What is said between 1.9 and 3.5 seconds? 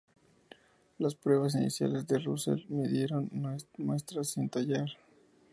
de Russell midieron